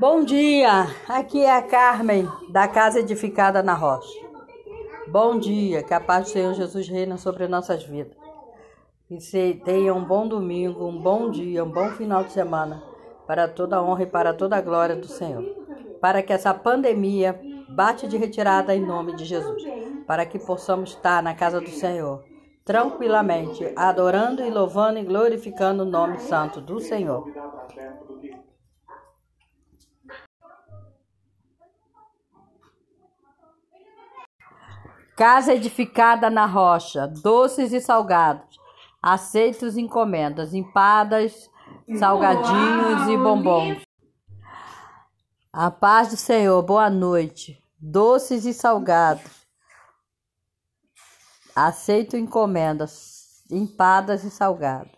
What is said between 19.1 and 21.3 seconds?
de Jesus. Para que possamos estar